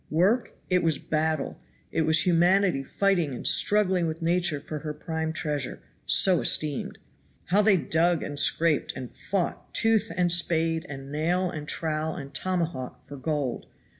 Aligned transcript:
Work? 0.09 0.55
It 0.67 0.81
was 0.81 0.97
battle; 0.97 1.59
it 1.91 2.01
was 2.07 2.25
humanity 2.25 2.83
fighting 2.83 3.35
and 3.35 3.45
struggling 3.45 4.07
with 4.07 4.19
Nature 4.23 4.59
for 4.59 4.79
her 4.79 4.95
prime 4.95 5.31
treasure 5.31 5.79
(so 6.07 6.41
esteemed). 6.41 6.97
How 7.49 7.61
they 7.61 7.77
dug 7.77 8.23
and 8.23 8.39
scraped, 8.39 8.93
and 8.95 9.11
fought 9.11 9.71
tooth, 9.75 10.11
and 10.17 10.31
spade, 10.31 10.87
and 10.89 11.11
nail, 11.11 11.51
and 11.51 11.67
trowel, 11.67 12.15
and 12.15 12.33
tomahawk 12.33 13.05
for 13.05 13.15
gold! 13.15 13.67